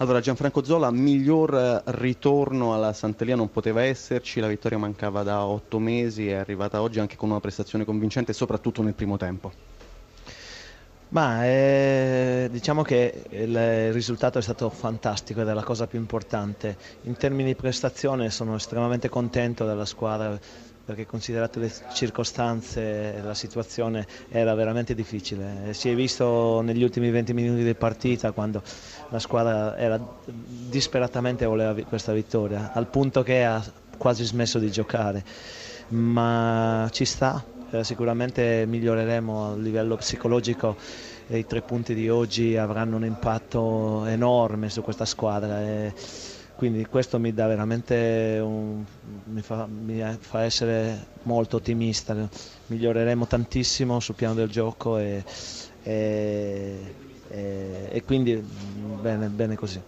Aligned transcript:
Allora 0.00 0.20
Gianfranco 0.20 0.64
Zola, 0.64 0.90
miglior 0.90 1.54
eh, 1.54 1.82
ritorno 1.92 2.72
alla 2.72 2.94
Santelia 2.94 3.36
non 3.36 3.50
poteva 3.50 3.82
esserci, 3.82 4.40
la 4.40 4.46
vittoria 4.46 4.78
mancava 4.78 5.22
da 5.22 5.44
otto 5.44 5.78
mesi, 5.78 6.26
è 6.26 6.36
arrivata 6.36 6.80
oggi 6.80 7.00
anche 7.00 7.16
con 7.16 7.28
una 7.28 7.38
prestazione 7.38 7.84
convincente, 7.84 8.32
soprattutto 8.32 8.80
nel 8.80 8.94
primo 8.94 9.18
tempo. 9.18 9.52
Ma 11.08 11.44
eh, 11.44 12.48
diciamo 12.50 12.80
che 12.80 13.24
il 13.28 13.92
risultato 13.92 14.38
è 14.38 14.42
stato 14.42 14.70
fantastico 14.70 15.42
ed 15.42 15.48
è 15.48 15.52
la 15.52 15.64
cosa 15.64 15.86
più 15.86 15.98
importante. 15.98 16.78
In 17.02 17.16
termini 17.18 17.48
di 17.48 17.54
prestazione 17.54 18.30
sono 18.30 18.54
estremamente 18.54 19.10
contento 19.10 19.66
della 19.66 19.84
squadra 19.84 20.38
perché 20.90 21.06
considerate 21.06 21.60
le 21.60 21.72
circostanze 21.94 23.20
la 23.22 23.34
situazione 23.34 24.04
era 24.28 24.54
veramente 24.54 24.92
difficile. 24.92 25.72
Si 25.72 25.88
è 25.88 25.94
visto 25.94 26.62
negli 26.62 26.82
ultimi 26.82 27.10
20 27.10 27.32
minuti 27.32 27.62
di 27.62 27.74
partita 27.74 28.32
quando 28.32 28.60
la 29.10 29.20
squadra 29.20 29.76
era 29.78 30.00
disperatamente 30.24 31.44
voleva 31.44 31.72
questa 31.82 32.12
vittoria, 32.12 32.72
al 32.74 32.88
punto 32.88 33.22
che 33.22 33.44
ha 33.44 33.64
quasi 33.96 34.24
smesso 34.24 34.58
di 34.58 34.68
giocare, 34.72 35.22
ma 35.90 36.88
ci 36.90 37.04
sta, 37.04 37.44
eh, 37.70 37.84
sicuramente 37.84 38.64
miglioreremo 38.66 39.52
a 39.52 39.56
livello 39.56 39.94
psicologico 39.94 40.76
e 41.28 41.38
i 41.38 41.46
tre 41.46 41.62
punti 41.62 41.94
di 41.94 42.08
oggi 42.08 42.56
avranno 42.56 42.96
un 42.96 43.04
impatto 43.04 44.04
enorme 44.06 44.70
su 44.70 44.82
questa 44.82 45.04
squadra. 45.04 45.60
E, 45.62 45.92
quindi 46.60 46.84
questo 46.84 47.18
mi 47.18 47.32
dà 47.32 47.46
veramente 47.46 48.38
un, 48.38 48.84
mi, 49.32 49.40
fa, 49.40 49.66
mi, 49.66 50.04
fa, 50.20 50.42
essere 50.42 51.06
molto 51.22 51.56
ottimista. 51.56 52.14
Miglioreremo 52.66 53.26
tantissimo 53.26 53.98
sul 53.98 54.14
piano 54.14 54.34
del 54.34 54.50
gioco 54.50 54.98
e, 54.98 55.24
e, 55.82 56.94
e, 57.30 57.88
e 57.90 58.02
quindi 58.04 58.34
bene, 59.00 59.28
bene 59.28 59.56
così. 59.56 59.80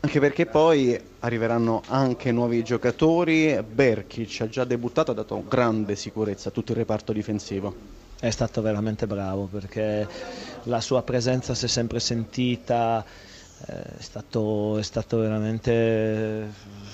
Anche 0.00 0.18
perché 0.18 0.46
poi 0.46 0.98
arriveranno 1.18 1.82
anche 1.88 2.32
nuovi 2.32 2.64
giocatori. 2.64 3.62
Berkic 3.62 4.40
ha 4.40 4.48
già 4.48 4.64
debuttato 4.64 5.10
ha 5.10 5.14
dato 5.14 5.44
grande 5.46 5.94
sicurezza 5.94 6.48
a 6.48 6.52
tutto 6.52 6.72
il 6.72 6.78
reparto 6.78 7.12
difensivo. 7.12 7.74
È 8.18 8.30
stato 8.30 8.62
veramente 8.62 9.06
bravo 9.06 9.44
perché 9.44 10.08
la 10.62 10.80
sua 10.80 11.02
presenza 11.02 11.52
si 11.52 11.66
è 11.66 11.68
sempre 11.68 12.00
sentita 12.00 13.04
è 13.66 14.00
stato, 14.00 14.78
è 14.78 14.82
stato, 14.82 15.18
veramente 15.18 16.48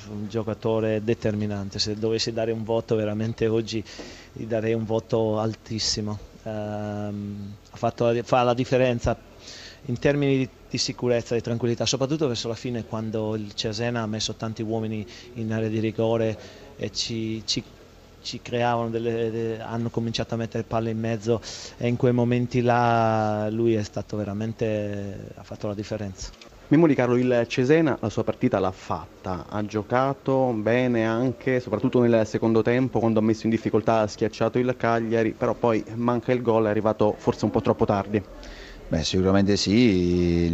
un 0.08 0.28
giocatore 0.28 1.02
determinante, 1.04 1.78
se 1.78 1.94
dovessi 1.94 2.32
dare 2.32 2.52
un 2.52 2.64
voto 2.64 2.96
veramente 2.96 3.46
oggi 3.46 3.84
gli 4.32 4.44
darei 4.44 4.72
un 4.72 4.84
voto 4.84 5.38
altissimo, 5.38 6.18
ehm, 6.42 7.54
fatto, 7.70 8.12
fa 8.22 8.42
la 8.42 8.54
differenza 8.54 9.16
in 9.86 9.98
termini 9.98 10.38
di, 10.38 10.48
di, 10.70 10.78
sicurezza 10.78 11.34
e 11.34 11.38
di 11.38 11.42
tranquillità, 11.42 11.84
soprattutto 11.84 12.26
verso 12.26 12.48
la 12.48 12.54
fine 12.54 12.84
quando 12.84 13.34
il 13.36 13.52
Cesena 13.54 14.00
ha 14.00 14.06
messo 14.06 14.34
tanti 14.34 14.62
uomini 14.62 15.06
in 15.34 15.52
area 15.52 15.68
di 15.68 15.80
rigore 15.80 16.38
e 16.76 16.90
ci, 16.90 17.42
ci 17.44 17.62
ci 18.24 18.40
creavano 18.40 18.88
delle, 18.88 19.60
hanno 19.60 19.90
cominciato 19.90 20.32
a 20.32 20.38
mettere 20.38 20.64
palle 20.64 20.88
in 20.88 20.98
mezzo 20.98 21.42
e 21.76 21.86
in 21.88 21.96
quei 21.96 22.12
momenti 22.14 22.62
là 22.62 23.48
lui 23.50 23.74
è 23.74 23.82
stato 23.82 24.16
veramente 24.16 25.30
ha 25.34 25.42
fatto 25.42 25.66
la 25.66 25.74
differenza. 25.74 26.53
Mimmo 26.68 26.86
Di 26.86 26.94
Carlo, 26.94 27.16
il 27.16 27.44
Cesena 27.46 27.98
la 28.00 28.08
sua 28.08 28.24
partita 28.24 28.58
l'ha 28.58 28.70
fatta, 28.70 29.44
ha 29.50 29.64
giocato 29.66 30.50
bene 30.54 31.04
anche, 31.04 31.60
soprattutto 31.60 32.00
nel 32.00 32.26
secondo 32.26 32.62
tempo, 32.62 33.00
quando 33.00 33.18
ha 33.18 33.22
messo 33.22 33.44
in 33.44 33.50
difficoltà, 33.50 34.00
ha 34.00 34.06
schiacciato 34.06 34.58
il 34.58 34.74
Cagliari, 34.74 35.32
però 35.32 35.52
poi 35.52 35.84
manca 35.96 36.32
il 36.32 36.40
gol, 36.40 36.64
è 36.64 36.70
arrivato 36.70 37.14
forse 37.18 37.44
un 37.44 37.50
po' 37.50 37.60
troppo 37.60 37.84
tardi. 37.84 38.22
Beh, 38.88 39.04
sicuramente 39.04 39.56
sì, 39.58 40.50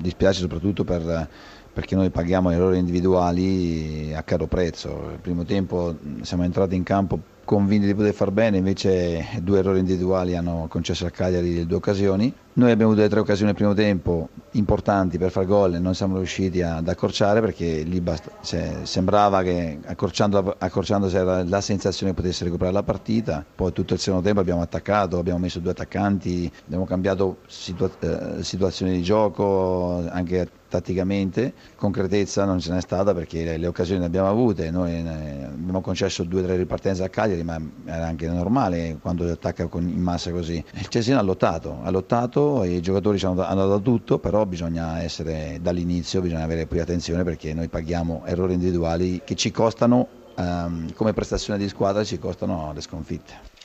dispiace 0.00 0.38
soprattutto 0.38 0.84
per, 0.84 1.28
perché 1.72 1.96
noi 1.96 2.10
paghiamo 2.10 2.50
errori 2.52 2.78
individuali 2.78 4.14
a 4.14 4.22
caro 4.22 4.46
prezzo. 4.46 5.10
Il 5.10 5.18
primo 5.20 5.44
tempo 5.44 5.96
siamo 6.22 6.44
entrati 6.44 6.76
in 6.76 6.84
campo 6.84 7.18
convinti 7.46 7.86
di 7.86 7.94
poter 7.94 8.12
far 8.12 8.32
bene, 8.32 8.58
invece 8.58 9.24
due 9.40 9.60
errori 9.60 9.78
individuali 9.78 10.36
hanno 10.36 10.66
concesso 10.68 11.06
al 11.06 11.12
Cagliari 11.12 11.64
due 11.64 11.76
occasioni. 11.76 12.34
Noi 12.54 12.70
abbiamo 12.70 12.92
avuto 12.92 13.06
tre 13.06 13.20
occasioni 13.20 13.50
nel 13.50 13.54
primo 13.54 13.74
tempo 13.74 14.30
importanti 14.52 15.18
per 15.18 15.30
far 15.30 15.44
gol 15.44 15.74
e 15.74 15.78
non 15.78 15.94
siamo 15.94 16.16
riusciti 16.16 16.62
ad 16.62 16.88
accorciare 16.88 17.40
perché 17.40 17.82
lì 17.82 18.00
basta, 18.00 18.30
cioè, 18.42 18.78
sembrava 18.82 19.42
che 19.42 19.78
accorciando, 19.84 20.56
accorciandosi 20.58 21.16
era 21.16 21.44
la 21.44 21.60
sensazione 21.60 22.12
che 22.12 22.20
potesse 22.20 22.44
recuperare 22.44 22.74
la 22.74 22.82
partita. 22.82 23.44
Poi 23.54 23.72
tutto 23.72 23.94
il 23.94 24.00
secondo 24.00 24.24
tempo 24.24 24.40
abbiamo 24.40 24.62
attaccato, 24.62 25.18
abbiamo 25.18 25.38
messo 25.38 25.60
due 25.60 25.70
attaccanti, 25.72 26.50
abbiamo 26.64 26.86
cambiato 26.86 27.38
situa- 27.46 27.90
eh, 28.00 28.42
situazioni 28.42 28.92
di 28.92 29.02
gioco 29.02 30.02
anche 30.08 30.48
tatticamente, 30.68 31.52
concretezza 31.76 32.44
non 32.44 32.58
ce 32.58 32.72
n'è 32.72 32.80
stata 32.80 33.14
perché 33.14 33.44
le, 33.44 33.56
le 33.56 33.66
occasioni 33.66 34.00
le 34.00 34.06
abbiamo 34.06 34.28
avute, 34.28 34.70
noi 34.70 34.92
eh, 34.92 35.44
abbiamo 35.44 35.80
concesso 35.80 36.24
due 36.24 36.40
o 36.40 36.44
tre 36.44 36.56
ripartenze 36.56 37.04
a 37.04 37.08
Cagliari 37.08 37.35
ma 37.42 37.60
era 37.84 38.06
anche 38.06 38.26
normale 38.28 38.98
quando 39.00 39.30
attacca 39.30 39.66
con, 39.66 39.88
in 39.88 40.00
massa 40.00 40.30
così. 40.30 40.62
Il 40.74 40.88
Cesena 40.88 41.20
ha 41.20 41.22
lottato, 41.22 41.80
ha 41.82 41.90
lottato 41.90 42.62
e 42.62 42.76
i 42.76 42.80
giocatori 42.80 43.18
hanno, 43.24 43.42
hanno 43.42 43.66
dato 43.66 43.82
tutto, 43.82 44.18
però 44.18 44.44
bisogna 44.46 45.02
essere 45.02 45.58
dall'inizio, 45.60 46.20
bisogna 46.20 46.44
avere 46.44 46.66
più 46.66 46.80
attenzione 46.80 47.24
perché 47.24 47.54
noi 47.54 47.68
paghiamo 47.68 48.22
errori 48.26 48.54
individuali 48.54 49.22
che 49.24 49.34
ci 49.34 49.50
costano, 49.50 50.06
ehm, 50.36 50.92
come 50.94 51.12
prestazione 51.12 51.58
di 51.58 51.68
squadra 51.68 52.04
ci 52.04 52.18
costano 52.18 52.72
le 52.74 52.80
sconfitte. 52.80 53.54